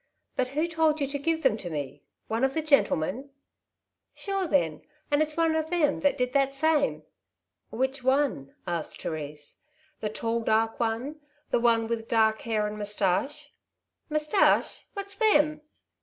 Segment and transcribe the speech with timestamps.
[0.35, 3.21] ''But who told you to give them to me— one of the gentlemen?
[3.25, 3.29] ^''^
[4.15, 4.81] Sure then,
[5.11, 7.03] and it^s one of them that did that same.^'''
[7.79, 9.59] Which one?'' asked Therese.''
[10.01, 11.19] The tall, dark one;
[11.51, 13.49] the one with dark hair and moustache?
[13.49, 14.87] *''^ Moustache?
[14.95, 15.61] what's them